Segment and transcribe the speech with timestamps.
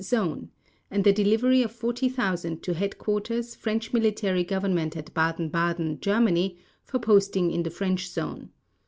[0.03, 0.49] Zone
[0.89, 6.97] and the delivery of 40,000 to Headquarters, French Military Government at Baden Baden, Germany, for
[6.97, 8.49] posting in the French Zone.